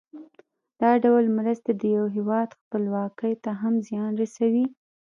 دا 0.81 0.91
ډول 1.03 1.25
مرستې 1.37 1.71
د 1.75 1.81
یو 1.97 2.05
هېواد 2.15 2.49
خپلواکۍ 2.61 3.33
ته 3.43 3.51
هم 3.61 3.73
زیان 3.87 4.11
رسوي. 4.21 4.65